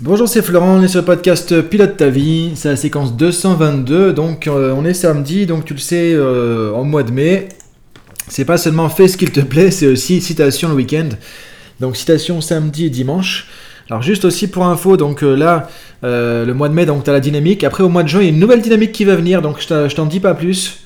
Bonjour, 0.00 0.28
c'est 0.28 0.42
Florent, 0.42 0.76
on 0.76 0.82
est 0.84 0.86
sur 0.86 1.00
le 1.00 1.04
podcast 1.04 1.60
Pilote 1.60 1.96
ta 1.96 2.08
vie, 2.08 2.52
c'est 2.54 2.68
la 2.68 2.76
séquence 2.76 3.16
222, 3.16 4.12
donc 4.12 4.46
euh, 4.46 4.72
on 4.76 4.84
est 4.84 4.94
samedi, 4.94 5.44
donc 5.44 5.64
tu 5.64 5.74
le 5.74 5.80
sais, 5.80 6.12
euh, 6.14 6.72
en 6.72 6.84
mois 6.84 7.02
de 7.02 7.10
mai. 7.10 7.48
C'est 8.28 8.44
pas 8.44 8.58
seulement 8.58 8.88
fais 8.90 9.08
ce 9.08 9.16
qu'il 9.16 9.32
te 9.32 9.40
plaît, 9.40 9.72
c'est 9.72 9.88
aussi 9.88 10.20
citation 10.20 10.68
le 10.68 10.76
week-end. 10.76 11.08
Donc 11.80 11.96
citation 11.96 12.40
samedi 12.40 12.86
et 12.86 12.90
dimanche. 12.90 13.48
Alors 13.90 14.00
juste 14.02 14.24
aussi 14.24 14.46
pour 14.46 14.66
info, 14.66 14.96
donc 14.96 15.24
euh, 15.24 15.34
là, 15.34 15.68
le 16.04 16.52
mois 16.52 16.68
de 16.68 16.74
mai, 16.74 16.86
donc 16.86 17.02
tu 17.02 17.10
as 17.10 17.12
la 17.12 17.18
dynamique. 17.18 17.64
Après 17.64 17.82
au 17.82 17.88
mois 17.88 18.04
de 18.04 18.08
juin, 18.08 18.20
il 18.20 18.26
y 18.26 18.28
a 18.28 18.30
une 18.30 18.38
nouvelle 18.38 18.62
dynamique 18.62 18.92
qui 18.92 19.04
va 19.04 19.16
venir, 19.16 19.42
donc 19.42 19.60
je 19.60 19.94
t'en 19.96 20.06
dis 20.06 20.20
pas 20.20 20.34
plus. 20.34 20.78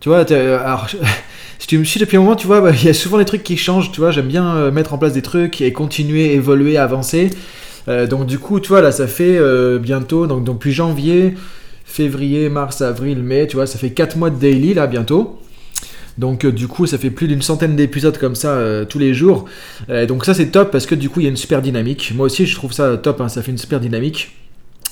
Tu 0.00 0.08
vois, 0.08 0.28
alors 0.28 0.88
si 1.60 1.68
tu 1.68 1.78
me 1.78 1.84
suis 1.84 2.00
depuis 2.00 2.16
un 2.16 2.20
moment, 2.20 2.34
tu 2.34 2.48
vois, 2.48 2.60
bah, 2.60 2.72
il 2.72 2.84
y 2.84 2.88
a 2.88 2.94
souvent 2.94 3.18
des 3.18 3.26
trucs 3.26 3.44
qui 3.44 3.56
changent, 3.56 3.92
tu 3.92 4.00
vois, 4.00 4.10
j'aime 4.10 4.26
bien 4.26 4.72
mettre 4.72 4.92
en 4.92 4.98
place 4.98 5.12
des 5.12 5.22
trucs 5.22 5.60
et 5.60 5.72
continuer, 5.72 6.34
évoluer, 6.34 6.78
avancer. 6.78 7.30
Euh, 7.88 8.06
donc 8.06 8.26
du 8.26 8.38
coup, 8.38 8.60
tu 8.60 8.68
vois, 8.68 8.80
là, 8.80 8.92
ça 8.92 9.06
fait 9.06 9.36
euh, 9.38 9.78
bientôt, 9.78 10.26
donc, 10.26 10.44
depuis 10.44 10.72
janvier, 10.72 11.34
février, 11.84 12.48
mars, 12.48 12.82
avril, 12.82 13.22
mai, 13.22 13.46
tu 13.46 13.56
vois, 13.56 13.66
ça 13.66 13.78
fait 13.78 13.90
4 13.90 14.16
mois 14.16 14.30
de 14.30 14.36
daily, 14.36 14.74
là, 14.74 14.86
bientôt. 14.86 15.40
Donc 16.16 16.44
euh, 16.44 16.52
du 16.52 16.68
coup, 16.68 16.86
ça 16.86 16.96
fait 16.96 17.10
plus 17.10 17.26
d'une 17.26 17.42
centaine 17.42 17.74
d'épisodes 17.74 18.16
comme 18.18 18.36
ça 18.36 18.56
tous 18.88 18.98
les 18.98 19.14
jours. 19.14 19.46
donc 20.08 20.24
ça, 20.24 20.34
c'est 20.34 20.46
top 20.46 20.70
parce 20.70 20.86
que 20.86 20.94
du 20.94 21.10
coup, 21.10 21.20
il 21.20 21.24
y 21.24 21.26
a 21.26 21.30
une 21.30 21.36
super 21.36 21.60
dynamique. 21.60 22.12
Moi 22.14 22.26
aussi, 22.26 22.46
je 22.46 22.54
trouve 22.54 22.72
ça 22.72 22.96
top, 22.96 23.20
hein, 23.20 23.28
ça 23.28 23.42
fait 23.42 23.50
une 23.50 23.58
super 23.58 23.80
dynamique. 23.80 24.36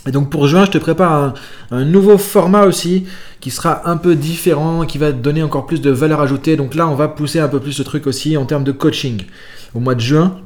Et 0.04 0.10
donc 0.10 0.30
pour 0.30 0.48
juin, 0.48 0.64
je 0.64 0.72
te 0.72 0.78
prépare 0.78 1.12
un, 1.12 1.34
un, 1.70 1.84
nouveau 1.84 2.18
format 2.18 2.64
aussi 2.64 3.04
qui 3.40 3.52
sera 3.52 3.88
un 3.88 3.96
peu 3.96 4.16
différent, 4.16 4.84
qui 4.84 4.98
va 4.98 5.12
donner 5.12 5.44
encore 5.44 5.64
plus 5.64 5.80
de 5.80 5.90
valeur 5.90 6.20
ajoutée. 6.20 6.56
Donc 6.56 6.74
là, 6.74 6.88
on 6.88 6.96
va 6.96 7.06
pousser 7.06 7.38
un 7.38 7.46
peu 7.46 7.60
plus 7.60 7.72
ce 7.72 7.84
truc 7.84 8.08
aussi 8.08 8.36
en 8.36 8.44
termes 8.44 8.64
de 8.64 8.72
coaching. 8.72 9.22
Au 9.74 9.78
mois 9.78 9.94
de 9.94 10.00
juin, 10.00 10.40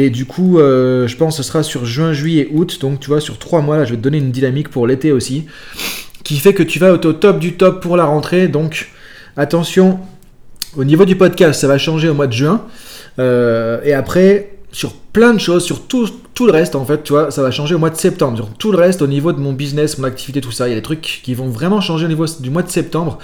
et 0.00 0.10
du 0.10 0.26
coup, 0.26 0.60
euh, 0.60 1.08
je 1.08 1.16
pense 1.16 1.36
que 1.36 1.42
ce 1.42 1.48
sera 1.48 1.64
sur 1.64 1.84
juin, 1.84 2.12
juillet, 2.12 2.48
août. 2.52 2.78
Donc, 2.80 3.00
tu 3.00 3.08
vois, 3.08 3.20
sur 3.20 3.36
trois 3.36 3.62
mois, 3.62 3.78
là, 3.78 3.84
je 3.84 3.90
vais 3.90 3.96
te 3.96 4.02
donner 4.02 4.18
une 4.18 4.30
dynamique 4.30 4.68
pour 4.68 4.86
l'été 4.86 5.10
aussi. 5.10 5.46
Qui 6.22 6.36
fait 6.36 6.54
que 6.54 6.62
tu 6.62 6.78
vas 6.78 6.92
au 6.92 6.98
top 6.98 7.40
du 7.40 7.54
top 7.54 7.82
pour 7.82 7.96
la 7.96 8.04
rentrée. 8.04 8.46
Donc, 8.46 8.90
attention, 9.36 9.98
au 10.76 10.84
niveau 10.84 11.04
du 11.04 11.16
podcast, 11.16 11.60
ça 11.60 11.66
va 11.66 11.78
changer 11.78 12.08
au 12.08 12.14
mois 12.14 12.28
de 12.28 12.32
juin. 12.32 12.64
Euh, 13.18 13.80
et 13.82 13.92
après, 13.92 14.58
sur 14.70 14.92
plein 14.92 15.34
de 15.34 15.40
choses, 15.40 15.64
sur 15.64 15.88
tout, 15.88 16.08
tout, 16.32 16.46
le 16.46 16.52
reste, 16.52 16.76
en 16.76 16.84
fait, 16.84 17.02
tu 17.02 17.12
vois, 17.12 17.32
ça 17.32 17.42
va 17.42 17.50
changer 17.50 17.74
au 17.74 17.80
mois 17.80 17.90
de 17.90 17.96
septembre. 17.96 18.36
Sur 18.36 18.50
tout 18.50 18.70
le 18.70 18.78
reste, 18.78 19.02
au 19.02 19.08
niveau 19.08 19.32
de 19.32 19.40
mon 19.40 19.52
business, 19.52 19.98
mon 19.98 20.04
activité, 20.04 20.40
tout 20.40 20.52
ça, 20.52 20.68
il 20.68 20.70
y 20.70 20.74
a 20.74 20.76
des 20.76 20.82
trucs 20.82 21.22
qui 21.24 21.34
vont 21.34 21.48
vraiment 21.48 21.80
changer 21.80 22.04
au 22.04 22.08
niveau 22.08 22.26
du 22.38 22.50
mois 22.50 22.62
de 22.62 22.70
septembre. 22.70 23.18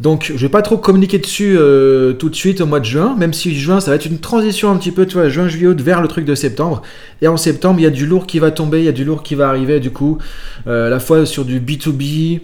Donc 0.00 0.32
je 0.34 0.40
vais 0.40 0.48
pas 0.48 0.62
trop 0.62 0.76
communiquer 0.76 1.18
dessus 1.18 1.56
euh, 1.56 2.12
tout 2.14 2.28
de 2.28 2.34
suite 2.34 2.60
au 2.60 2.66
mois 2.66 2.80
de 2.80 2.84
juin, 2.84 3.14
même 3.16 3.32
si 3.32 3.54
juin 3.54 3.80
ça 3.80 3.90
va 3.90 3.96
être 3.96 4.06
une 4.06 4.18
transition 4.18 4.70
un 4.70 4.76
petit 4.76 4.90
peu, 4.90 5.06
tu 5.06 5.14
vois, 5.14 5.28
juin, 5.28 5.46
juillet, 5.46 5.72
vers 5.78 6.02
le 6.02 6.08
truc 6.08 6.24
de 6.24 6.34
septembre. 6.34 6.82
Et 7.22 7.28
en 7.28 7.36
septembre, 7.36 7.78
il 7.78 7.84
y 7.84 7.86
a 7.86 7.90
du 7.90 8.06
lourd 8.06 8.26
qui 8.26 8.38
va 8.38 8.50
tomber, 8.50 8.80
il 8.80 8.84
y 8.84 8.88
a 8.88 8.92
du 8.92 9.04
lourd 9.04 9.22
qui 9.22 9.34
va 9.34 9.48
arriver 9.48 9.78
du 9.78 9.90
coup, 9.90 10.18
euh, 10.66 10.88
à 10.88 10.90
la 10.90 10.98
fois 10.98 11.26
sur 11.26 11.44
du 11.44 11.60
B2B, 11.60 12.40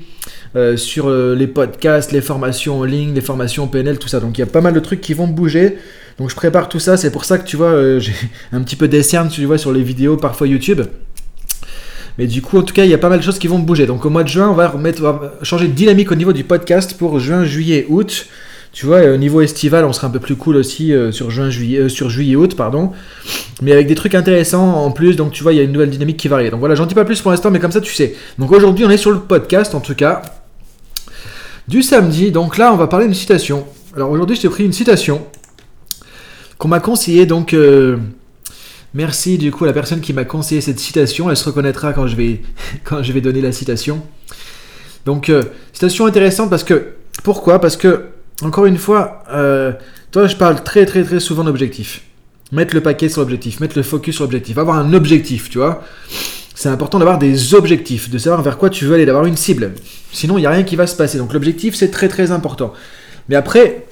euh, 0.55 0.77
sur 0.77 1.11
les 1.11 1.47
podcasts, 1.49 2.13
les 2.13 2.21
formations 2.21 2.81
en 2.81 2.85
ligne, 2.85 3.15
les 3.15 3.21
formations 3.21 3.67
PNL, 3.67 3.99
tout 3.99 4.09
ça. 4.09 4.21
Donc 4.21 4.39
il 4.39 4.41
y 4.41 4.45
a 4.45 4.47
pas 4.47 4.61
mal 4.61 4.75
de 4.75 4.81
trucs 4.81 5.01
qui 5.01 5.15
vont 5.15 5.27
bouger. 5.27 5.77
Donc 6.19 6.31
je 6.31 6.37
prépare 6.37 6.69
tout 6.69 6.81
ça, 6.81 6.97
c'est 6.97 7.11
pour 7.11 7.25
ça 7.25 7.39
que 7.39 7.47
tu 7.47 7.57
vois, 7.57 7.99
j'ai 7.99 8.13
un 8.53 8.63
petit 8.63 8.77
peu 8.77 8.87
d'esserne, 8.87 9.29
tu 9.29 9.45
vois, 9.45 9.59
sur 9.59 9.73
les 9.73 9.83
vidéos, 9.83 10.17
parfois 10.17 10.47
YouTube. 10.47 10.83
Mais 12.21 12.27
du 12.27 12.43
coup, 12.43 12.59
en 12.59 12.63
tout 12.63 12.75
cas, 12.75 12.85
il 12.85 12.91
y 12.91 12.93
a 12.93 12.99
pas 12.99 13.09
mal 13.09 13.19
de 13.21 13.25
choses 13.25 13.39
qui 13.39 13.49
vont 13.49 13.59
bouger. 13.59 13.87
Donc 13.87 14.05
au 14.05 14.11
mois 14.11 14.25
de 14.25 14.29
juin, 14.29 14.51
on 14.51 14.53
va, 14.53 14.69
remettre, 14.69 15.33
changer 15.41 15.69
de 15.69 15.73
dynamique 15.73 16.13
au 16.13 16.15
niveau 16.15 16.35
du 16.35 16.45
podcast 16.45 16.99
pour 16.99 17.19
juin, 17.19 17.45
juillet, 17.47 17.87
août. 17.89 18.27
Tu 18.75 18.85
vois, 18.85 19.01
au 19.07 19.17
niveau 19.17 19.41
estival, 19.41 19.87
on 19.87 19.95
sera 19.95 20.09
un 20.09 20.11
peu 20.11 20.19
plus 20.19 20.37
cool 20.37 20.57
aussi 20.57 20.93
euh, 20.93 21.13
sur 21.13 21.31
juin, 21.31 21.49
juillet, 21.49 21.79
euh, 21.79 21.89
sur 21.89 22.11
juillet, 22.11 22.37
août, 22.37 22.57
pardon. 22.57 22.93
Mais 23.63 23.73
avec 23.73 23.87
des 23.87 23.95
trucs 23.95 24.15
intéressants 24.15 24.85
en 24.85 24.91
plus. 24.91 25.17
Donc 25.17 25.33
tu 25.33 25.43
vois, 25.43 25.55
il 25.55 25.57
y 25.57 25.61
a 25.61 25.63
une 25.63 25.73
nouvelle 25.73 25.89
dynamique 25.89 26.19
qui 26.19 26.29
va 26.29 26.37
arriver. 26.37 26.51
Donc 26.51 26.61
voilà, 26.61 26.75
j'en 26.75 26.85
dis 26.85 26.95
pas 26.95 27.07
plus 27.07 27.23
pour 27.23 27.31
l'instant, 27.31 27.51
mais 27.51 27.59
comme 27.59 27.73
ça, 27.73 27.81
tu 27.81 27.95
sais. 27.95 28.15
Donc 28.39 28.53
aujourd'hui, 28.53 28.85
on 28.85 28.91
est 28.91 28.99
sur 28.99 29.13
le 29.13 29.21
podcast, 29.21 29.75
en 29.75 29.81
tout 29.81 29.95
cas, 29.95 30.21
du 31.69 31.83
samedi. 31.83 32.33
Donc 32.33 32.59
là, 32.59 32.71
on 32.75 32.77
va 32.77 32.87
parler 32.87 33.07
d'une 33.07 33.15
citation. 33.15 33.65
Alors 33.97 34.11
aujourd'hui, 34.11 34.37
je 34.37 34.43
t'ai 34.43 34.51
pris 34.51 34.67
une 34.67 34.75
citation 34.75 35.23
qu'on 36.59 36.69
m'a 36.69 36.81
conseillé 36.81 37.25
donc. 37.25 37.55
Euh, 37.55 37.97
Merci 38.93 39.39
du 39.39 39.53
coup 39.53 39.65
à 39.65 39.67
la 39.69 39.73
personne 39.73 40.01
qui 40.01 40.13
m'a 40.13 40.25
conseillé 40.25 40.61
cette 40.61 40.81
citation. 40.81 41.31
Elle 41.31 41.37
se 41.37 41.45
reconnaîtra 41.45 41.93
quand 41.93 42.07
je 42.07 42.17
vais, 42.17 42.41
quand 42.85 43.03
je 43.03 43.13
vais 43.13 43.21
donner 43.21 43.41
la 43.41 43.53
citation. 43.53 44.03
Donc, 45.07 45.29
euh, 45.29 45.45
citation 45.73 46.07
intéressante 46.07 46.51
parce 46.51 46.65
que. 46.65 46.95
Pourquoi? 47.23 47.61
Parce 47.61 47.77
que, 47.77 48.07
encore 48.43 48.67
une 48.67 48.79
fois, 48.79 49.25
euh, 49.31 49.73
toi, 50.11 50.27
je 50.27 50.37
parle 50.37 50.63
très 50.63 50.87
très 50.87 51.05
très 51.05 51.21
souvent 51.21 51.45
d'objectif. 51.45 52.03
Mettre 52.51 52.75
le 52.75 52.81
paquet 52.81 53.09
sur 53.09 53.21
l'objectif, 53.21 53.61
mettre 53.61 53.77
le 53.77 53.83
focus 53.83 54.17
sur 54.17 54.25
l'objectif, 54.25 54.57
avoir 54.59 54.79
un 54.79 54.93
objectif, 54.95 55.51
tu 55.51 55.59
vois. 55.59 55.85
C'est 56.55 56.69
important 56.69 56.99
d'avoir 56.99 57.19
des 57.19 57.55
objectifs, 57.55 58.11
de 58.11 58.19
savoir 58.19 58.43
vers 58.43 58.59
quoi 58.59 58.71
tu 58.71 58.87
veux 58.87 58.95
aller, 58.95 59.07
d'avoir 59.07 59.27
une 59.27 59.37
cible. 59.37 59.73
Sinon, 60.13 60.39
il 60.39 60.43
n'y 60.43 60.47
a 60.47 60.51
rien 60.51 60.63
qui 60.63 60.77
va 60.77 60.87
se 60.87 60.97
passer. 60.97 61.19
Donc, 61.19 61.33
l'objectif, 61.33 61.75
c'est 61.75 61.91
très 61.91 62.09
très 62.09 62.33
important. 62.33 62.73
Mais 63.29 63.37
après, 63.37 63.87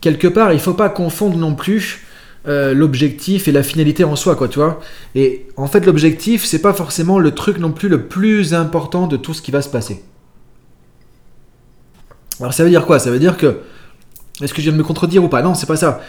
quelque 0.00 0.28
part, 0.28 0.52
il 0.52 0.56
ne 0.56 0.60
faut 0.60 0.74
pas 0.74 0.90
confondre 0.90 1.36
non 1.36 1.54
plus 1.54 2.06
euh, 2.46 2.72
l'objectif 2.72 3.48
et 3.48 3.52
la 3.52 3.62
finalité 3.62 4.04
en 4.04 4.16
soi, 4.16 4.36
quoi, 4.36 4.48
tu 4.48 4.58
vois. 4.58 4.80
Et 5.14 5.46
en 5.56 5.66
fait, 5.66 5.84
l'objectif, 5.84 6.44
c'est 6.44 6.60
pas 6.60 6.72
forcément 6.72 7.18
le 7.18 7.32
truc 7.32 7.58
non 7.58 7.72
plus 7.72 7.88
le 7.88 8.06
plus 8.06 8.54
important 8.54 9.06
de 9.06 9.16
tout 9.16 9.34
ce 9.34 9.42
qui 9.42 9.50
va 9.50 9.60
se 9.60 9.68
passer. 9.68 10.04
Alors, 12.40 12.54
ça 12.54 12.62
veut 12.62 12.70
dire 12.70 12.86
quoi? 12.86 12.98
Ça 12.98 13.10
veut 13.10 13.18
dire 13.18 13.36
que. 13.36 13.58
Est-ce 14.40 14.54
que 14.54 14.60
je 14.60 14.66
viens 14.66 14.72
de 14.72 14.78
me 14.78 14.84
contredire 14.84 15.24
ou 15.24 15.28
pas? 15.28 15.42
Non, 15.42 15.54
c'est 15.54 15.66
pas 15.66 15.76
ça. 15.76 16.00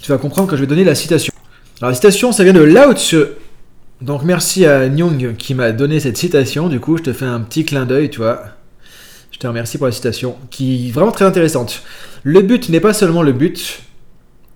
Tu 0.00 0.12
vas 0.12 0.18
comprendre 0.18 0.48
quand 0.48 0.56
je 0.56 0.60
vais 0.60 0.66
donner 0.66 0.84
la 0.84 0.94
citation. 0.94 1.32
Alors, 1.80 1.90
la 1.90 1.94
citation, 1.94 2.32
ça 2.32 2.44
vient 2.44 2.52
de 2.52 2.60
Lao 2.60 2.92
Tzu. 2.92 3.24
Donc, 4.02 4.22
merci 4.22 4.66
à 4.66 4.88
Nyong 4.88 5.36
qui 5.36 5.54
m'a 5.54 5.72
donné 5.72 5.98
cette 5.98 6.18
citation. 6.18 6.68
Du 6.68 6.78
coup, 6.78 6.98
je 6.98 7.02
te 7.02 7.12
fais 7.12 7.24
un 7.24 7.40
petit 7.40 7.64
clin 7.64 7.86
d'œil, 7.86 8.10
tu 8.10 8.18
vois. 8.18 8.44
Je 9.30 9.38
te 9.38 9.46
remercie 9.46 9.78
pour 9.78 9.86
la 9.86 9.92
citation, 9.92 10.36
qui 10.50 10.88
est 10.88 10.90
vraiment 10.90 11.12
très 11.12 11.24
intéressante. 11.24 11.82
Le 12.22 12.42
but 12.42 12.68
n'est 12.68 12.80
pas 12.80 12.92
seulement 12.92 13.22
le 13.22 13.32
but, 13.32 13.80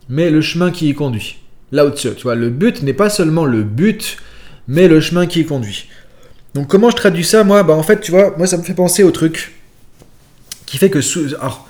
mais 0.08 0.30
le 0.30 0.40
chemin 0.40 0.70
qui 0.70 0.88
y 0.88 0.94
conduit. 0.94 1.38
Là 1.72 1.90
tu 1.90 2.08
vois, 2.22 2.34
le 2.34 2.50
but 2.50 2.82
n'est 2.82 2.92
pas 2.92 3.10
seulement 3.10 3.44
le 3.44 3.62
but, 3.62 4.18
mais 4.68 4.88
le 4.88 5.00
chemin 5.00 5.26
qui 5.26 5.40
y 5.40 5.44
conduit. 5.46 5.88
Donc 6.54 6.68
comment 6.68 6.90
je 6.90 6.96
traduis 6.96 7.24
ça, 7.24 7.42
moi? 7.42 7.62
Bah 7.62 7.74
en 7.74 7.82
fait, 7.82 8.00
tu 8.00 8.12
vois, 8.12 8.34
moi 8.36 8.46
ça 8.46 8.56
me 8.56 8.62
fait 8.62 8.74
penser 8.74 9.02
au 9.02 9.10
truc 9.10 9.54
qui 10.66 10.78
fait 10.78 10.90
que... 10.90 11.00
Alors, 11.36 11.68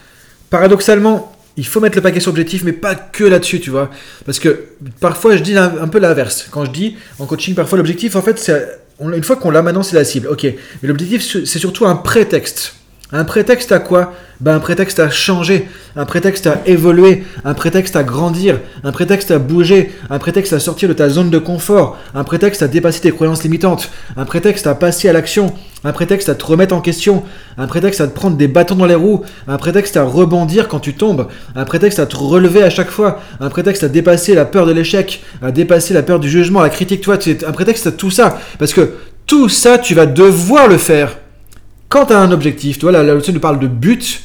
paradoxalement, 0.50 1.34
il 1.56 1.66
faut 1.66 1.80
mettre 1.80 1.96
le 1.96 2.02
paquet 2.02 2.20
sur 2.20 2.30
l'objectif, 2.30 2.64
mais 2.64 2.72
pas 2.72 2.94
que 2.94 3.24
là-dessus, 3.24 3.60
tu 3.60 3.70
vois. 3.70 3.90
Parce 4.24 4.38
que 4.38 4.68
parfois, 5.00 5.36
je 5.36 5.42
dis 5.42 5.56
un, 5.56 5.88
peu 5.88 5.98
l'inverse. 5.98 6.48
Quand 6.50 6.64
je 6.64 6.70
dis 6.70 6.96
en 7.18 7.26
coaching, 7.26 7.54
parfois 7.54 7.78
l'objectif, 7.78 8.16
en 8.16 8.22
fait, 8.22 8.38
c'est... 8.38 8.80
Une 9.00 9.24
fois 9.24 9.36
qu'on 9.36 9.50
l'a 9.50 9.60
maintenant, 9.60 9.82
c'est 9.82 9.96
la 9.96 10.04
cible. 10.04 10.28
Ok. 10.28 10.44
Mais 10.44 10.88
l'objectif, 10.88 11.44
c'est 11.44 11.58
surtout 11.58 11.84
un 11.84 11.96
prétexte. 11.96 12.76
Un 13.14 13.22
prétexte 13.22 13.70
à 13.70 13.78
quoi 13.78 14.12
ben, 14.40 14.56
Un 14.56 14.58
prétexte 14.58 14.98
à 14.98 15.08
changer, 15.08 15.68
un 15.94 16.04
prétexte 16.04 16.48
à 16.48 16.62
évoluer, 16.66 17.22
un 17.44 17.54
prétexte 17.54 17.94
à 17.94 18.02
grandir, 18.02 18.58
un 18.82 18.90
prétexte 18.90 19.30
à 19.30 19.38
bouger, 19.38 19.92
un 20.10 20.18
prétexte 20.18 20.52
à 20.52 20.58
sortir 20.58 20.88
de 20.88 20.94
ta 20.94 21.08
zone 21.08 21.30
de 21.30 21.38
confort, 21.38 21.96
un 22.12 22.24
prétexte 22.24 22.62
à 22.62 22.66
dépasser 22.66 23.02
tes 23.02 23.12
croyances 23.12 23.44
limitantes, 23.44 23.88
un 24.16 24.24
prétexte 24.24 24.66
à 24.66 24.74
passer 24.74 25.08
à 25.08 25.12
l'action, 25.12 25.54
un 25.84 25.92
prétexte 25.92 26.28
à 26.28 26.34
te 26.34 26.44
remettre 26.44 26.74
en 26.74 26.80
question, 26.80 27.22
un 27.56 27.68
prétexte 27.68 28.00
à 28.00 28.08
te 28.08 28.12
prendre 28.12 28.36
des 28.36 28.48
bâtons 28.48 28.74
dans 28.74 28.84
les 28.84 28.96
roues, 28.96 29.22
un 29.46 29.58
prétexte 29.58 29.96
à 29.96 30.02
rebondir 30.02 30.66
quand 30.66 30.80
tu 30.80 30.94
tombes, 30.94 31.28
un 31.54 31.64
prétexte 31.64 32.00
à 32.00 32.06
te 32.06 32.16
relever 32.16 32.64
à 32.64 32.70
chaque 32.70 32.90
fois, 32.90 33.20
un 33.38 33.48
prétexte 33.48 33.84
à 33.84 33.88
dépasser 33.88 34.34
la 34.34 34.44
peur 34.44 34.66
de 34.66 34.72
l'échec, 34.72 35.22
à 35.40 35.52
dépasser 35.52 35.94
la 35.94 36.02
peur 36.02 36.18
du 36.18 36.28
jugement, 36.28 36.62
la 36.62 36.68
critique, 36.68 37.02
toi, 37.02 37.16
un 37.46 37.52
prétexte 37.52 37.86
à 37.86 37.92
tout 37.92 38.10
ça. 38.10 38.40
Parce 38.58 38.72
que 38.72 38.94
tout 39.24 39.48
ça, 39.48 39.78
tu 39.78 39.94
vas 39.94 40.06
devoir 40.06 40.66
le 40.66 40.78
faire 40.78 41.16
quand 41.94 42.06
tu 42.06 42.12
as 42.12 42.18
un 42.18 42.32
objectif, 42.32 42.76
tu 42.76 42.86
vois, 42.86 42.90
la, 42.90 43.04
leçon 43.04 43.30
nous 43.30 43.38
parle 43.38 43.60
de 43.60 43.68
but. 43.68 44.22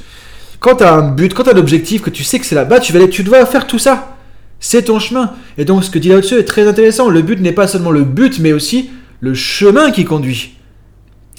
Quand 0.60 0.78
tu 0.78 0.84
as 0.84 0.92
un 0.92 1.12
but, 1.12 1.36
quand 1.36 1.44
tu 1.44 1.52
as 1.52 1.54
un 1.54 1.58
objectif, 1.58 2.02
que 2.02 2.10
tu 2.10 2.24
sais 2.24 2.40
que 2.40 2.46
c'est 2.48 2.56
là-bas, 2.56 2.80
tu, 2.80 2.92
vas 2.92 3.08
tu 3.08 3.22
dois 3.22 3.46
faire 3.46 3.68
tout 3.68 3.78
ça. 3.78 4.18
C'est 4.60 4.86
ton 4.86 4.98
chemin. 4.98 5.34
Et 5.60 5.66
donc, 5.66 5.84
ce 5.84 5.92
que 5.92 6.00
dit 6.00 6.10
là-dessus 6.10 6.40
est 6.40 6.46
très 6.46 6.68
intéressant. 6.68 7.10
Le 7.10 7.22
but 7.22 7.40
n'est 7.40 7.52
pas 7.52 7.68
seulement 7.68 7.92
le 7.92 8.06
but, 8.06 8.40
mais 8.40 8.54
aussi 8.54 8.90
le 9.20 9.36
chemin 9.36 9.92
qui 9.92 10.04
conduit. 10.04 10.56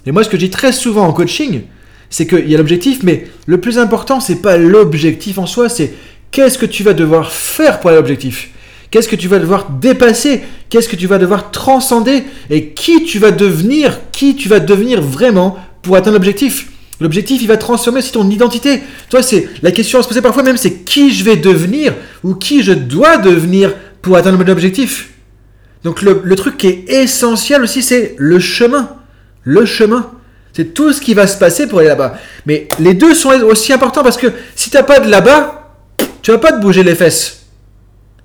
Et 0.07 0.13
moi, 0.13 0.23
ce 0.23 0.29
que 0.29 0.37
je 0.37 0.45
dis 0.45 0.51
très 0.51 0.71
souvent 0.71 1.05
en 1.05 1.13
coaching, 1.13 1.63
c'est 2.11 2.29
qu'il 2.29 2.49
y 2.49 2.55
a 2.55 2.59
l'objectif, 2.59 3.03
mais 3.03 3.27
le 3.47 3.59
plus 3.61 3.77
important, 3.79 4.21
c'est 4.21 4.41
pas 4.41 4.57
l'objectif 4.57 5.37
en 5.37 5.47
soi, 5.47 5.69
c'est 5.69 5.95
qu'est-ce 6.31 6.59
que 6.59 6.67
tu 6.67 6.85
vas 6.85 6.93
devoir 6.93 7.33
faire 7.33 7.81
pour 7.81 7.91
aller 7.91 7.97
à 7.97 8.01
l'objectif? 8.03 8.51
Qu'est-ce 8.93 9.09
que 9.09 9.17
tu 9.17 9.27
vas 9.27 9.41
devoir 9.41 9.69
dépasser? 9.69 10.43
Qu'est-ce 10.69 10.89
que 10.89 10.97
tu 10.97 11.09
vas 11.09 11.19
devoir 11.19 11.51
transcender? 11.51 12.23
Et 12.51 12.69
qui 12.69 13.03
tu 13.03 13.19
vas 13.19 13.33
devenir? 13.33 13.99
Qui 14.13 14.37
tu 14.37 14.49
vas 14.49 14.61
devenir 14.61 15.03
vraiment 15.03 15.59
pour 15.83 15.97
atteindre 15.97 16.15
l'objectif. 16.15 16.69
L'objectif, 17.01 17.41
il 17.41 17.49
va 17.49 17.57
transformer 17.57 18.01
aussi 18.01 18.13
ton 18.13 18.29
identité. 18.29 18.83
Toi, 19.09 19.23
c'est 19.23 19.49
la 19.63 19.73
question 19.73 19.99
à 19.99 20.03
se 20.03 20.09
poser 20.09 20.21
parfois 20.21 20.43
même, 20.43 20.59
c'est 20.59 20.85
qui 20.85 21.13
je 21.13 21.25
vais 21.25 21.37
devenir 21.37 21.95
ou 22.23 22.35
qui 22.35 22.63
je 22.63 22.73
dois 22.73 23.17
devenir 23.17 23.75
pour 24.03 24.17
atteindre 24.17 24.39
mon 24.39 24.51
objectif. 24.51 25.11
Donc 25.83 26.03
le, 26.03 26.37
truc 26.37 26.59
qui 26.59 26.67
est 26.67 26.85
essentiel 26.91 27.63
aussi, 27.63 27.83
c'est 27.83 28.15
le 28.19 28.39
chemin. 28.39 28.97
Le 29.43 29.65
chemin. 29.65 30.11
C'est 30.53 30.75
tout 30.75 30.93
ce 30.93 31.01
qui 31.01 31.15
va 31.15 31.27
se 31.27 31.39
passer 31.39 31.67
pour 31.67 31.79
aller 31.79 31.89
là-bas. 31.89 32.19
Mais 32.45 32.69
les 32.79 32.93
deux 32.93 33.15
sont 33.15 33.31
aussi 33.31 33.73
importants 33.73 34.03
parce 34.03 34.19
que 34.19 34.27
si 34.55 34.69
tu 34.69 34.77
n'as 34.77 34.83
pas 34.83 35.01
de 35.01 35.09
là-bas, 35.09 35.77
tu 36.21 36.33
vas 36.33 36.39
pas 36.39 36.53
te 36.53 36.61
bouger 36.61 36.83
les 36.83 36.95
fesses. 36.95 37.47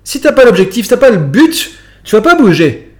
Si 0.04 0.20
tu 0.20 0.26
n'as 0.26 0.32
pas 0.32 0.44
l'objectif, 0.44 0.84
si 0.84 0.88
tu 0.88 0.94
n'as 0.94 1.00
pas 1.00 1.10
le 1.10 1.16
but, 1.16 1.70
tu 2.04 2.14
vas 2.14 2.20
pas 2.20 2.34
bouger. 2.34 2.92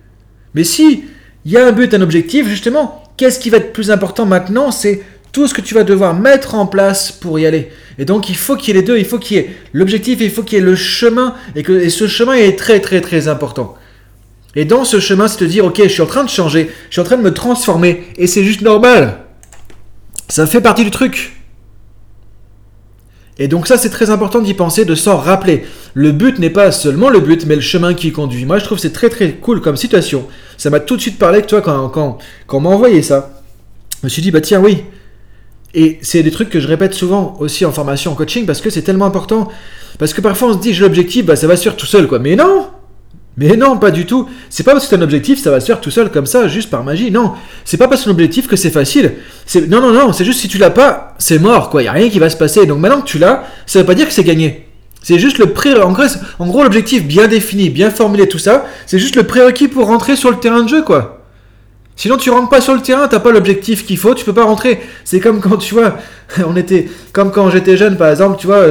Mais 0.55 0.65
si 0.65 1.05
il 1.45 1.53
y 1.53 1.57
a 1.57 1.67
un 1.67 1.73
but, 1.73 1.93
un 1.93 2.01
objectif, 2.01 2.49
justement. 2.49 3.06
Qu'est-ce 3.17 3.39
qui 3.39 3.51
va 3.51 3.59
être 3.59 3.73
plus 3.73 3.91
important 3.91 4.27
maintenant 4.27 4.71
C'est 4.71 5.03
tout 5.33 5.47
ce 5.47 5.55
que 5.55 5.61
tu 5.61 5.75
vas 5.75 5.85
devoir 5.85 6.15
mettre 6.15 6.55
en 6.55 6.67
place 6.67 7.13
pour 7.13 7.39
y 7.39 7.47
aller. 7.47 7.71
Et 7.99 8.05
donc 8.05 8.29
il 8.29 8.37
faut 8.37 8.57
qu'il 8.57 8.69
y 8.75 8.79
ait 8.79 8.81
les 8.81 8.87
deux, 8.87 8.99
il 8.99 9.05
faut 9.05 9.19
qu'il 9.19 9.37
y 9.37 9.41
ait 9.41 9.51
l'objectif, 9.73 10.19
il 10.21 10.31
faut 10.31 10.43
qu'il 10.43 10.59
y 10.59 10.61
ait 10.61 10.65
le 10.65 10.77
chemin, 10.77 11.35
et 11.55 11.63
que 11.63 11.89
ce 11.89 12.07
chemin 12.07 12.35
est 12.35 12.59
très 12.59 12.81
très 12.81 13.01
très 13.01 13.29
important. 13.29 13.75
Et 14.55 14.65
dans 14.65 14.87
ce 14.87 15.01
chemin, 15.01 15.29
c'est 15.29 15.41
de 15.41 15.47
dire, 15.47 15.67
ok, 15.67 15.83
je 15.83 15.89
suis 15.89 16.01
en 16.01 16.07
train 16.07 16.25
de 16.25 16.31
changer, 16.31 16.71
je 16.89 16.95
suis 16.95 17.01
en 17.01 17.05
train 17.05 17.19
de 17.19 17.23
me 17.23 17.35
transformer, 17.35 18.05
et 18.17 18.27
c'est 18.27 18.45
juste 18.45 18.63
normal. 18.63 19.19
Ça 20.29 20.47
fait 20.47 20.63
partie 20.63 20.85
du 20.85 20.91
truc. 20.91 21.36
Et 23.39 23.49
donc 23.49 23.67
ça, 23.67 23.77
c'est 23.77 23.91
très 23.91 24.11
important 24.11 24.41
d'y 24.41 24.55
penser, 24.55 24.85
de 24.85 24.95
s'en 24.95 25.19
rappeler. 25.19 25.65
Le 25.95 26.13
but 26.13 26.39
n'est 26.39 26.51
pas 26.51 26.73
seulement 26.73 27.11
le 27.11 27.21
but, 27.21 27.45
mais 27.47 27.55
le 27.55 27.61
chemin 27.61 27.93
qui 27.93 28.11
conduit. 28.11 28.47
Moi, 28.47 28.59
je 28.59 28.65
trouve 28.65 28.79
c'est 28.79 28.93
très 28.93 29.11
très 29.11 29.33
cool 29.33 29.61
comme 29.61 29.77
situation. 29.77 30.27
Ça 30.57 30.71
m'a 30.71 30.81
tout 30.81 30.97
de 30.97 31.03
suite 31.03 31.19
parlé 31.19 31.43
toi, 31.43 31.61
quand, 31.61 31.89
quand, 31.91 32.19
quand 32.47 32.61
m'a 32.61 32.71
envoyé 32.71 33.03
ça, 33.03 33.43
je 34.01 34.07
me 34.07 34.09
suis 34.09 34.23
dit, 34.23 34.31
bah 34.31 34.41
tiens, 34.41 34.61
oui. 34.61 34.85
Et 35.75 35.99
c'est 36.01 36.23
des 36.23 36.31
trucs 36.31 36.49
que 36.49 36.61
je 36.61 36.69
répète 36.69 36.95
souvent 36.95 37.37
aussi 37.39 37.67
en 37.67 37.73
formation, 37.73 38.13
en 38.13 38.15
coaching, 38.15 38.47
parce 38.47 38.63
que 38.63 38.71
c'est 38.71 38.83
tellement 38.83 39.05
important. 39.05 39.49
Parce 39.99 40.15
que 40.15 40.23
parfois, 40.23 40.49
on 40.49 40.53
se 40.55 40.59
dit, 40.59 40.73
j'ai 40.73 40.83
l'objectif, 40.83 41.27
bah 41.27 41.37
ça 41.37 41.47
va 41.47 41.57
se 41.57 41.65
faire 41.65 41.77
tout 41.77 41.87
seul, 41.87 42.07
quoi. 42.09 42.19
Mais 42.19 42.37
non 42.37 42.66
mais 43.37 43.57
non, 43.57 43.77
pas 43.77 43.91
du 43.91 44.07
tout. 44.07 44.29
C'est 44.49 44.63
pas 44.63 44.73
parce 44.73 44.85
que 44.85 44.91
c'est 44.91 44.97
un 44.97 45.03
objectif, 45.03 45.43
ça 45.43 45.51
va 45.51 45.61
se 45.61 45.67
faire 45.67 45.81
tout 45.81 45.91
seul 45.91 46.11
comme 46.11 46.27
ça, 46.27 46.49
juste 46.49 46.71
par 46.71 46.85
magie. 46.85 47.11
Non, 47.11 47.33
c'est 47.65 47.77
pas 47.77 47.87
parce 47.87 48.01
que 48.01 48.05
c'est 48.05 48.11
un 48.11 48.15
objectif 48.15 48.47
que 48.47 48.57
c'est 48.57 48.71
facile. 48.71 49.15
C'est 49.45 49.69
non, 49.69 49.81
non, 49.81 49.93
non. 49.93 50.13
C'est 50.13 50.25
juste 50.25 50.41
si 50.41 50.49
tu 50.49 50.57
l'as 50.57 50.71
pas, 50.71 51.15
c'est 51.19 51.39
mort, 51.39 51.69
quoi. 51.69 51.83
Y 51.83 51.89
a 51.89 51.93
rien 51.93 52.09
qui 52.09 52.19
va 52.19 52.31
se 52.31 52.37
passer. 52.37 52.65
Donc 52.65 52.79
maintenant 52.79 53.03
que 53.03 53.07
tu 53.07 53.19
l'as, 53.19 53.45
ça 53.67 53.81
veut 53.81 53.85
pas 53.85 53.95
dire 53.95 54.07
que 54.07 54.13
c'est 54.13 54.25
gagné. 54.25 54.67
C'est 55.03 55.19
juste 55.19 55.39
le 55.39 55.53
pré. 55.53 55.75
En 55.75 55.93
gros, 55.93 56.05
en 56.39 56.47
gros 56.47 56.63
l'objectif 56.63 57.05
bien 57.05 57.29
défini, 57.29 57.69
bien 57.69 57.91
formulé, 57.91 58.27
tout 58.27 58.39
ça, 58.39 58.65
c'est 58.87 58.99
juste 58.99 59.17
le 59.17 59.25
prérequis 59.25 59.69
pour 59.69 59.87
rentrer 59.87 60.17
sur 60.17 60.31
le 60.31 60.39
terrain 60.39 60.63
de 60.63 60.69
jeu, 60.69 60.83
quoi. 60.83 61.16
Sinon, 61.99 62.19
tu 62.19 62.29
rentres 62.29 62.51
pas 62.51 62.61
sur 62.61 62.75
le 62.75 62.83
terrain, 62.83 63.09
t'as 63.09 63.21
pas 63.21 63.33
l'objectif 63.33 63.87
qu'il 63.87 63.97
faut, 63.97 64.15
tu 64.15 64.27
peux 64.27 64.35
pas 64.35 64.45
rentrer. 64.45 64.81
C'est 65.05 65.19
comme 65.19 65.41
quand 65.41 65.57
tu 65.57 65.73
vois, 65.73 65.97
on 66.47 66.55
était, 66.55 66.89
comme 67.13 67.33
quand 67.33 67.49
j'étais 67.49 67.79
jeune, 67.79 67.97
par 67.97 68.11
exemple, 68.11 68.39
tu 68.39 68.47
vois, 68.47 68.67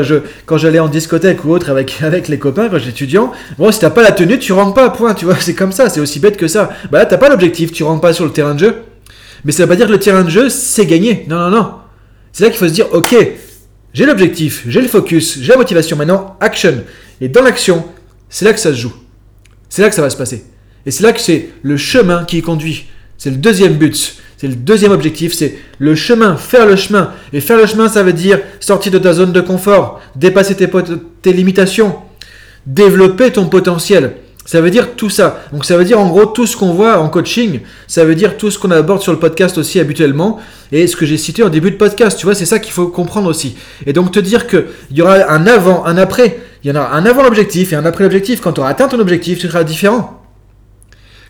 quand 0.45 0.59
j'allais 0.59 0.77
en 0.77 0.87
discothèque 0.87 1.43
ou 1.43 1.49
autre 1.49 1.71
avec, 1.71 1.97
avec 2.03 2.27
les 2.27 2.37
copains, 2.37 2.69
quand 2.69 2.77
j'étais 2.77 2.91
étudiant, 2.91 3.31
bon, 3.57 3.71
si 3.71 3.79
t'as 3.79 3.89
pas 3.89 4.03
la 4.03 4.11
tenue, 4.11 4.37
tu 4.37 4.53
rentres 4.53 4.75
pas, 4.75 4.91
point, 4.91 5.15
tu 5.15 5.25
vois, 5.25 5.35
c'est 5.39 5.55
comme 5.55 5.71
ça, 5.71 5.89
c'est 5.89 5.99
aussi 5.99 6.19
bête 6.19 6.37
que 6.37 6.47
ça. 6.47 6.69
Bah 6.91 6.99
là, 6.99 7.05
t'as 7.07 7.17
pas 7.17 7.29
l'objectif, 7.29 7.71
tu 7.71 7.83
rentres 7.83 8.01
pas 8.01 8.13
sur 8.13 8.25
le 8.25 8.31
terrain 8.31 8.53
de 8.53 8.59
jeu. 8.59 8.75
Mais 9.43 9.51
ça 9.51 9.63
veut 9.63 9.69
pas 9.69 9.75
dire 9.75 9.87
que 9.87 9.91
le 9.91 9.99
terrain 9.99 10.23
de 10.23 10.29
jeu, 10.29 10.49
c'est 10.49 10.85
gagné. 10.85 11.25
Non, 11.27 11.37
non, 11.37 11.49
non. 11.49 11.71
C'est 12.31 12.43
là 12.43 12.49
qu'il 12.51 12.59
faut 12.59 12.67
se 12.67 12.73
dire, 12.73 12.87
ok, 12.93 13.15
j'ai 13.93 14.05
l'objectif, 14.05 14.65
j'ai 14.67 14.81
le 14.81 14.87
focus, 14.87 15.39
j'ai 15.41 15.51
la 15.51 15.57
motivation, 15.57 15.97
maintenant, 15.97 16.35
action. 16.39 16.83
Et 17.21 17.27
dans 17.27 17.41
l'action, 17.41 17.85
c'est 18.29 18.45
là 18.45 18.53
que 18.53 18.59
ça 18.59 18.71
se 18.71 18.77
joue. 18.77 18.93
C'est 19.69 19.81
là 19.81 19.89
que 19.89 19.95
ça 19.95 20.01
va 20.01 20.09
se 20.11 20.17
passer. 20.17 20.45
Et 20.85 20.91
c'est 20.91 21.01
là 21.01 21.11
que 21.11 21.19
c'est 21.19 21.49
le 21.63 21.77
chemin 21.77 22.23
qui 22.25 22.41
conduit. 22.41 22.87
C'est 23.17 23.29
le 23.29 23.37
deuxième 23.37 23.73
but. 23.73 24.17
C'est 24.37 24.47
le 24.47 24.55
deuxième 24.55 24.91
objectif, 24.91 25.33
c'est 25.33 25.57
le 25.79 25.95
chemin, 25.95 26.35
faire 26.35 26.65
le 26.65 26.75
chemin. 26.75 27.11
Et 27.31 27.39
faire 27.39 27.57
le 27.57 27.65
chemin, 27.65 27.87
ça 27.87 28.03
veut 28.03 28.13
dire 28.13 28.39
sortir 28.59 28.91
de 28.91 28.99
ta 28.99 29.13
zone 29.13 29.31
de 29.31 29.41
confort, 29.41 30.01
dépasser 30.15 30.55
tes, 30.55 30.69
tes 31.21 31.31
limitations, 31.31 31.95
développer 32.65 33.31
ton 33.31 33.47
potentiel. 33.47 34.17
Ça 34.45 34.61
veut 34.61 34.69
dire 34.69 34.95
tout 34.95 35.09
ça. 35.09 35.43
Donc 35.51 35.65
ça 35.65 35.75
veut 35.75 35.85
dire 35.85 35.99
en 35.99 36.07
gros 36.07 36.25
tout 36.27 36.45
ce 36.45 36.55
qu'on 36.55 36.73
voit 36.73 36.99
en 36.99 37.09
coaching, 37.09 37.61
ça 37.87 38.05
veut 38.05 38.13
dire 38.13 38.37
tout 38.37 38.51
ce 38.51 38.59
qu'on 38.59 38.69
aborde 38.69 39.01
sur 39.01 39.11
le 39.11 39.17
podcast 39.17 39.57
aussi 39.57 39.79
habituellement, 39.79 40.39
et 40.71 40.85
ce 40.85 40.95
que 40.95 41.05
j'ai 41.05 41.17
cité 41.17 41.41
en 41.41 41.49
début 41.49 41.71
de 41.71 41.77
podcast, 41.77 42.19
tu 42.19 42.25
vois, 42.25 42.35
c'est 42.35 42.45
ça 42.45 42.59
qu'il 42.59 42.71
faut 42.71 42.87
comprendre 42.87 43.27
aussi. 43.27 43.55
Et 43.87 43.93
donc 43.93 44.11
te 44.11 44.19
dire 44.19 44.45
qu'il 44.45 44.65
y 44.91 45.01
aura 45.01 45.31
un 45.31 45.47
avant, 45.47 45.85
un 45.85 45.97
après, 45.97 46.39
il 46.63 46.69
y 46.69 46.71
en 46.71 46.75
aura 46.75 46.93
un 46.93 47.05
avant 47.05 47.23
l'objectif 47.23 47.73
et 47.73 47.75
un 47.75 47.85
après 47.85 48.03
l'objectif. 48.03 48.41
Quand 48.41 48.53
tu 48.53 48.59
auras 48.59 48.69
atteint 48.69 48.87
ton 48.87 48.99
objectif, 48.99 49.39
tu 49.39 49.47
seras 49.47 49.63
différent. 49.63 50.24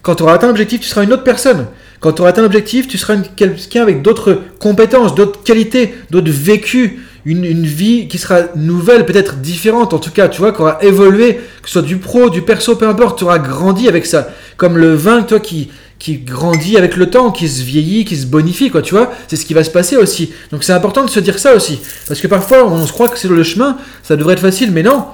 Quand 0.06 0.14
tu 0.14 0.22
auras 0.22 0.34
atteint 0.34 0.46
l'objectif, 0.46 0.82
tu 0.82 0.88
seras 0.88 1.04
une 1.04 1.12
autre 1.14 1.24
personne. 1.24 1.66
Quand 2.00 2.14
tu 2.14 2.22
auras 2.22 2.30
atteint 2.30 2.44
l'objectif, 2.44 2.88
tu 2.88 2.96
seras 3.00 3.18
quelqu'un 3.18 3.82
avec 3.82 4.04
d'autres 4.04 4.40
compétences, 4.60 5.16
d'autres 5.16 5.42
qualités, 5.42 5.96
d'autres 6.12 6.30
vécus, 6.30 6.92
une, 7.26 7.66
vie 7.66 8.08
qui 8.08 8.20
sera 8.20 8.42
nouvelle, 8.56 9.08
peut-être 9.08 9.38
différente 9.38 9.96
en 9.96 9.98
tout 9.98 10.12
cas, 10.12 10.28
tu 10.28 10.42
vois, 10.42 10.54
qui 10.54 10.62
aura 10.62 10.78
évolué, 10.84 11.40
que 11.64 11.68
ce 11.68 11.74
soit 11.74 11.82
du 11.82 11.98
pro, 11.98 12.30
du 12.30 12.44
perso, 12.44 12.76
peu 12.76 12.88
importe, 12.88 13.18
tu 13.18 13.24
auras 13.24 13.40
grandi 13.40 13.88
avec 13.88 14.06
ça. 14.06 14.30
Comme 14.58 14.78
le 14.78 14.94
vin, 14.94 15.24
toi, 15.24 15.40
qui, 15.40 15.72
qui 15.98 16.20
grandit 16.20 16.78
avec 16.78 16.98
le 16.98 17.10
temps, 17.10 17.32
qui 17.32 17.50
se 17.50 17.64
vieillit, 17.64 18.06
qui 18.06 18.16
se 18.16 18.28
bonifie, 18.28 18.70
quoi, 18.70 18.84
tu 18.84 18.94
vois, 18.94 19.12
c'est 19.28 19.38
ce 19.38 19.46
qui 19.48 19.56
va 19.56 19.64
se 19.64 19.72
passer 19.72 19.98
aussi. 19.98 20.32
Donc 20.52 20.64
c'est 20.64 20.74
important 20.74 21.04
de 21.04 21.10
se 21.10 21.20
dire 21.20 21.40
ça 21.40 21.56
aussi. 21.56 21.80
Parce 22.08 22.22
que 22.22 22.28
parfois, 22.28 22.68
on 22.68 22.86
se 22.86 22.94
croit 22.94 23.10
que 23.10 23.18
c'est 23.18 23.28
le 23.28 23.42
chemin, 23.42 23.78
ça 24.04 24.16
devrait 24.16 24.34
être 24.34 24.40
facile, 24.40 24.72
mais 24.72 24.84
non, 24.84 25.06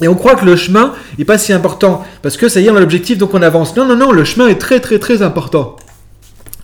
et 0.00 0.08
on 0.08 0.14
croit 0.14 0.36
que 0.36 0.44
le 0.44 0.56
chemin 0.56 0.94
n'est 1.18 1.24
pas 1.24 1.38
si 1.38 1.52
important, 1.52 2.04
parce 2.22 2.36
que 2.36 2.48
ça 2.48 2.60
y 2.60 2.66
est, 2.66 2.70
on 2.70 2.76
a 2.76 2.80
l'objectif, 2.80 3.18
donc 3.18 3.34
on 3.34 3.42
avance. 3.42 3.76
Non, 3.76 3.84
non, 3.84 3.96
non, 3.96 4.12
le 4.12 4.24
chemin 4.24 4.48
est 4.48 4.58
très, 4.58 4.80
très, 4.80 4.98
très 4.98 5.22
important. 5.22 5.76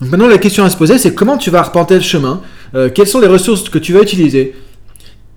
Donc 0.01 0.11
maintenant, 0.11 0.27
la 0.27 0.37
question 0.37 0.63
à 0.63 0.69
se 0.69 0.77
poser, 0.77 0.97
c'est 0.97 1.13
comment 1.13 1.37
tu 1.37 1.49
vas 1.49 1.59
arpenter 1.59 1.95
le 1.95 2.01
chemin 2.01 2.41
euh, 2.75 2.89
Quelles 2.93 3.07
sont 3.07 3.19
les 3.19 3.27
ressources 3.27 3.69
que 3.69 3.77
tu 3.77 3.93
vas 3.93 4.01
utiliser 4.01 4.55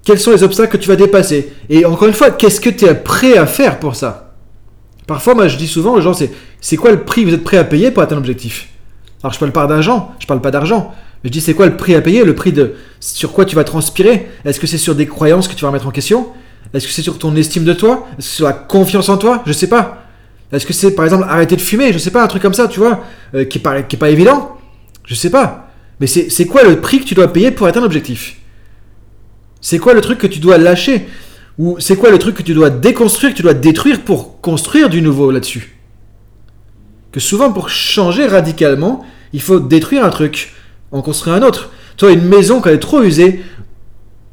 Quels 0.04 0.18
sont 0.18 0.30
les 0.30 0.42
obstacles 0.42 0.76
que 0.76 0.82
tu 0.82 0.88
vas 0.88 0.96
dépasser 0.96 1.52
Et 1.68 1.84
encore 1.84 2.08
une 2.08 2.14
fois, 2.14 2.30
qu'est-ce 2.30 2.60
que 2.60 2.70
tu 2.70 2.84
es 2.84 2.94
prêt 2.94 3.36
à 3.36 3.46
faire 3.46 3.78
pour 3.78 3.96
ça? 3.96 4.34
Parfois, 5.06 5.34
moi, 5.34 5.48
je 5.48 5.56
dis 5.56 5.68
souvent 5.68 5.94
aux 5.94 6.00
gens, 6.00 6.12
c'est, 6.12 6.30
c'est 6.60 6.76
quoi 6.76 6.90
le 6.90 7.02
prix 7.04 7.22
que 7.24 7.28
vous 7.28 7.34
êtes 7.34 7.44
prêt 7.44 7.56
à 7.56 7.64
payer 7.64 7.90
pour 7.90 8.02
atteindre 8.02 8.20
l'objectif? 8.20 8.68
Alors, 9.22 9.32
je 9.32 9.38
parle 9.38 9.52
pas 9.52 9.66
d'argent, 9.66 10.12
je 10.20 10.26
parle 10.26 10.40
pas 10.40 10.50
d'argent. 10.50 10.92
Mais 11.24 11.28
je 11.28 11.32
dis, 11.32 11.40
c'est 11.40 11.54
quoi 11.54 11.66
le 11.66 11.76
prix 11.76 11.94
à 11.96 12.00
payer 12.00 12.24
Le 12.24 12.34
prix 12.34 12.52
de 12.52 12.74
sur 13.00 13.32
quoi 13.32 13.44
tu 13.44 13.56
vas 13.56 13.64
transpirer? 13.64 14.28
Est-ce 14.44 14.60
que 14.60 14.68
c'est 14.68 14.78
sur 14.78 14.94
des 14.94 15.06
croyances 15.06 15.48
que 15.48 15.54
tu 15.54 15.62
vas 15.62 15.68
remettre 15.68 15.86
en 15.86 15.90
question? 15.90 16.28
Est-ce 16.74 16.86
que 16.86 16.92
c'est 16.92 17.02
sur 17.02 17.18
ton 17.18 17.34
estime 17.36 17.64
de 17.64 17.72
toi? 17.72 18.06
Est-ce 18.12 18.16
que 18.16 18.22
c'est 18.22 18.36
sur 18.36 18.46
la 18.46 18.52
confiance 18.52 19.08
en 19.08 19.16
toi? 19.16 19.42
Je 19.46 19.52
sais 19.52 19.68
pas. 19.68 20.04
Est-ce 20.52 20.66
que 20.66 20.72
c'est 20.72 20.94
par 20.94 21.04
exemple 21.04 21.26
arrêter 21.28 21.56
de 21.56 21.60
fumer? 21.60 21.92
Je 21.92 21.98
sais 21.98 22.10
pas, 22.10 22.22
un 22.22 22.26
truc 22.26 22.42
comme 22.42 22.54
ça, 22.54 22.68
tu 22.68 22.80
vois, 22.80 23.04
euh, 23.34 23.44
qui, 23.44 23.58
est 23.58 23.96
pas 23.96 24.10
évident. 24.10 24.56
Je 25.04 25.14
sais 25.14 25.30
pas. 25.30 25.70
Mais 26.00 26.06
c'est 26.06 26.46
quoi 26.46 26.62
le 26.62 26.80
prix 26.80 27.00
que 27.00 27.04
tu 27.04 27.14
dois 27.14 27.32
payer 27.32 27.50
pour 27.50 27.66
atteindre 27.66 27.86
l'objectif? 27.86 28.36
C'est 29.60 29.78
quoi 29.78 29.94
le 29.94 30.00
truc 30.00 30.18
que 30.18 30.26
tu 30.26 30.38
dois 30.38 30.58
lâcher? 30.58 31.08
Ou 31.58 31.76
c'est 31.80 31.96
quoi 31.96 32.10
le 32.10 32.18
truc 32.18 32.36
que 32.36 32.42
tu 32.42 32.54
dois 32.54 32.70
déconstruire, 32.70 33.32
que 33.32 33.36
tu 33.36 33.42
dois 33.42 33.54
détruire 33.54 34.02
pour 34.02 34.40
construire 34.40 34.88
du 34.88 35.02
nouveau 35.02 35.30
là-dessus? 35.30 35.76
Que 37.10 37.18
souvent 37.18 37.52
pour 37.52 37.68
changer 37.68 38.26
radicalement, 38.26 39.04
il 39.32 39.40
faut 39.40 39.58
détruire 39.58 40.04
un 40.04 40.10
truc, 40.10 40.52
en 40.92 41.02
construire 41.02 41.34
un 41.34 41.42
autre. 41.42 41.70
Toi, 41.96 42.12
une 42.12 42.24
maison, 42.24 42.60
quand 42.60 42.68
elle 42.68 42.76
est 42.76 42.80
trop 42.80 43.02
usée, 43.02 43.42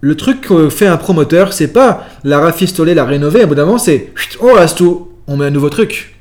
le 0.01 0.15
truc 0.15 0.41
que 0.41 0.69
fait 0.69 0.87
un 0.87 0.97
promoteur, 0.97 1.53
c'est 1.53 1.67
pas 1.67 2.05
la 2.23 2.39
rafistoler, 2.39 2.93
la 2.93 3.05
rénover, 3.05 3.41
à 3.41 3.45
bout 3.45 3.55
d'un 3.55 3.65
moment, 3.65 3.77
c'est 3.77 4.13
on 4.39 4.53
reste 4.53 4.77
tout, 4.77 5.09
on 5.27 5.37
met 5.37 5.45
un 5.45 5.51
nouveau 5.51 5.69
truc. 5.69 6.15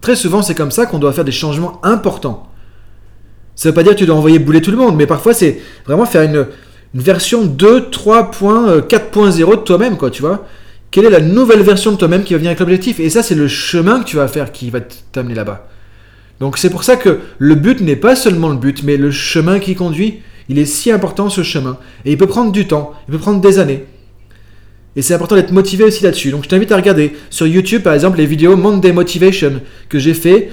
Très 0.00 0.16
souvent, 0.16 0.42
c'est 0.42 0.54
comme 0.54 0.70
ça 0.70 0.86
qu'on 0.86 0.98
doit 0.98 1.12
faire 1.12 1.24
des 1.24 1.32
changements 1.32 1.80
importants. 1.82 2.50
Ça 3.54 3.68
veut 3.68 3.74
pas 3.74 3.82
dire 3.82 3.92
que 3.92 3.98
tu 3.98 4.06
dois 4.06 4.16
envoyer 4.16 4.38
bouler 4.38 4.60
tout 4.60 4.70
le 4.70 4.76
monde, 4.76 4.96
mais 4.96 5.06
parfois, 5.06 5.32
c'est 5.32 5.60
vraiment 5.86 6.06
faire 6.06 6.22
une, 6.22 6.46
version 6.94 7.44
2, 7.44 7.88
3.4.0 7.90 9.50
de 9.50 9.56
toi-même, 9.56 9.96
quoi, 9.96 10.10
tu 10.10 10.22
vois. 10.22 10.46
Quelle 10.90 11.06
est 11.06 11.10
la 11.10 11.20
nouvelle 11.20 11.62
version 11.62 11.90
de 11.90 11.96
toi-même 11.96 12.22
qui 12.22 12.34
va 12.34 12.38
venir 12.38 12.50
avec 12.50 12.60
l'objectif? 12.60 13.00
Et 13.00 13.10
ça, 13.10 13.22
c'est 13.22 13.34
le 13.34 13.48
chemin 13.48 14.00
que 14.00 14.04
tu 14.04 14.16
vas 14.16 14.28
faire 14.28 14.52
qui 14.52 14.70
va 14.70 14.80
t'amener 14.80 15.34
là-bas. 15.34 15.66
Donc, 16.38 16.58
c'est 16.58 16.70
pour 16.70 16.84
ça 16.84 16.96
que 16.96 17.20
le 17.38 17.54
but 17.54 17.80
n'est 17.80 17.96
pas 17.96 18.14
seulement 18.14 18.48
le 18.48 18.56
but, 18.56 18.82
mais 18.84 18.96
le 18.96 19.10
chemin 19.10 19.58
qui 19.58 19.74
conduit. 19.74 20.20
Il 20.48 20.58
est 20.58 20.66
si 20.66 20.90
important 20.90 21.30
ce 21.30 21.42
chemin. 21.42 21.78
Et 22.04 22.12
il 22.12 22.18
peut 22.18 22.26
prendre 22.26 22.52
du 22.52 22.66
temps, 22.66 22.92
il 23.08 23.12
peut 23.12 23.18
prendre 23.18 23.40
des 23.40 23.58
années. 23.58 23.84
Et 24.96 25.02
c'est 25.02 25.14
important 25.14 25.34
d'être 25.34 25.52
motivé 25.52 25.84
aussi 25.84 26.04
là-dessus. 26.04 26.30
Donc 26.30 26.44
je 26.44 26.48
t'invite 26.48 26.70
à 26.72 26.76
regarder 26.76 27.12
sur 27.30 27.46
YouTube 27.46 27.82
par 27.82 27.94
exemple 27.94 28.18
les 28.18 28.26
vidéos 28.26 28.56
Monday 28.56 28.92
Motivation 28.92 29.60
que 29.88 29.98
j'ai 29.98 30.14
fait. 30.14 30.50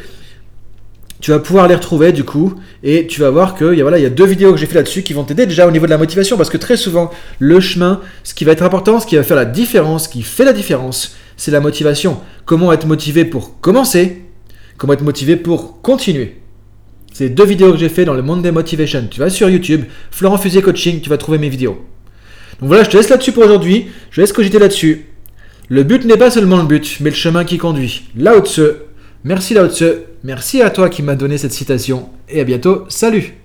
Tu 1.19 1.29
vas 1.29 1.37
pouvoir 1.37 1.67
les 1.67 1.75
retrouver 1.75 2.11
du 2.11 2.23
coup 2.23 2.55
et 2.81 3.05
tu 3.05 3.21
vas 3.21 3.29
voir 3.29 3.55
qu'il 3.55 3.75
y, 3.75 3.79
a, 3.79 3.83
voilà, 3.83 3.99
il 3.99 4.01
y 4.01 4.07
a 4.07 4.09
deux 4.09 4.25
vidéos 4.25 4.51
que 4.51 4.57
j'ai 4.57 4.65
fait 4.65 4.73
là-dessus 4.73 5.03
qui 5.03 5.13
vont 5.13 5.23
t'aider 5.23 5.45
déjà 5.45 5.67
au 5.67 5.71
niveau 5.71 5.85
de 5.85 5.91
la 5.91 5.99
motivation 5.99 6.35
parce 6.35 6.49
que 6.49 6.57
très 6.57 6.77
souvent 6.77 7.11
le 7.37 7.59
chemin, 7.59 8.01
ce 8.23 8.33
qui 8.33 8.43
va 8.43 8.53
être 8.53 8.63
important, 8.63 8.99
ce 8.99 9.05
qui 9.05 9.17
va 9.17 9.23
faire 9.23 9.37
la 9.37 9.45
différence, 9.45 10.05
ce 10.05 10.09
qui 10.09 10.23
fait 10.23 10.45
la 10.45 10.53
différence, 10.53 11.15
c'est 11.37 11.51
la 11.51 11.59
motivation. 11.59 12.17
Comment 12.45 12.73
être 12.73 12.87
motivé 12.87 13.23
pour 13.23 13.59
commencer, 13.61 14.23
comment 14.77 14.93
être 14.93 15.03
motivé 15.03 15.35
pour 15.35 15.83
continuer? 15.83 16.40
C'est 17.13 17.29
deux 17.29 17.45
vidéos 17.45 17.71
que 17.71 17.77
j'ai 17.77 17.89
fait 17.89 18.05
dans 18.05 18.13
le 18.13 18.21
Monday 18.21 18.51
Motivation. 18.51 19.07
Tu 19.09 19.19
vas 19.19 19.29
sur 19.29 19.49
YouTube, 19.49 19.83
Florent 20.11 20.37
Fusier 20.37 20.61
Coaching, 20.61 21.01
tu 21.01 21.09
vas 21.09 21.17
trouver 21.17 21.37
mes 21.37 21.49
vidéos. 21.49 21.85
Donc 22.59 22.67
voilà, 22.67 22.83
je 22.83 22.89
te 22.89 22.97
laisse 22.97 23.09
là-dessus 23.09 23.31
pour 23.31 23.43
aujourd'hui. 23.43 23.87
Je 24.11 24.21
laisse 24.21 24.31
cogiter 24.31 24.59
là-dessus. 24.59 25.07
Le 25.67 25.83
but 25.83 26.05
n'est 26.05 26.17
pas 26.17 26.31
seulement 26.31 26.57
le 26.57 26.67
but, 26.67 26.97
mais 27.01 27.09
le 27.09 27.15
chemin 27.15 27.43
qui 27.43 27.57
conduit. 27.57 28.03
Lao 28.15 28.41
Tse. 28.45 28.61
Merci 29.23 29.53
Lao 29.53 29.67
Tse. 29.67 30.03
Merci 30.23 30.61
à 30.61 30.69
toi 30.69 30.89
qui 30.89 31.01
m'as 31.01 31.15
donné 31.15 31.37
cette 31.37 31.53
citation. 31.53 32.09
Et 32.29 32.39
à 32.39 32.43
bientôt. 32.43 32.85
Salut 32.87 33.40